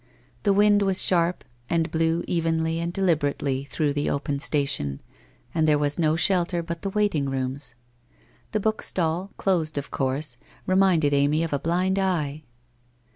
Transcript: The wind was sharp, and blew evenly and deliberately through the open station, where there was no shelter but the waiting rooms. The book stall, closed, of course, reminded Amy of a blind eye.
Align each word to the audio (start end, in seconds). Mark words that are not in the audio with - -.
The 0.41 0.51
wind 0.51 0.81
was 0.81 0.99
sharp, 0.99 1.43
and 1.69 1.91
blew 1.91 2.23
evenly 2.27 2.79
and 2.79 2.91
deliberately 2.91 3.65
through 3.65 3.93
the 3.93 4.09
open 4.09 4.39
station, 4.39 4.99
where 5.51 5.61
there 5.65 5.77
was 5.77 5.99
no 5.99 6.15
shelter 6.15 6.63
but 6.63 6.81
the 6.81 6.89
waiting 6.89 7.29
rooms. 7.29 7.75
The 8.51 8.59
book 8.59 8.81
stall, 8.81 9.29
closed, 9.37 9.77
of 9.77 9.91
course, 9.91 10.37
reminded 10.65 11.13
Amy 11.13 11.43
of 11.43 11.53
a 11.53 11.59
blind 11.59 11.99
eye. 11.99 12.45